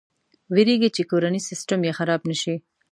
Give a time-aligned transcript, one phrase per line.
[0.55, 2.55] ویرېږي چې کورنی سیسټم یې خراب نه شي.